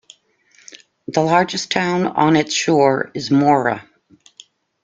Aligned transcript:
The 1.09 1.21
largest 1.21 1.69
town 1.71 2.07
on 2.07 2.35
its 2.35 2.55
shore 2.55 3.11
is 3.13 3.29
Mora. 3.29 3.87